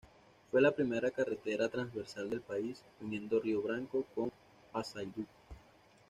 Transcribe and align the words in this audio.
Fue 0.49 0.59
la 0.63 0.71
primera 0.71 1.11
carretera 1.11 1.69
transversal 1.69 2.27
del 2.31 2.41
país, 2.41 2.83
uniendo 3.01 3.39
Río 3.39 3.61
Branco 3.61 4.03
con 4.15 4.31
Paysandú. 4.71 5.27